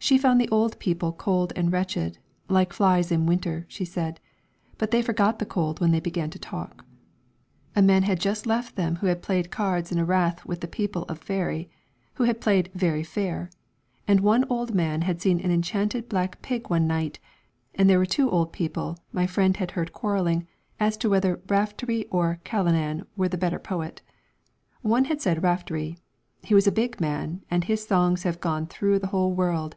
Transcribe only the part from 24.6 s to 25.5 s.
One had said of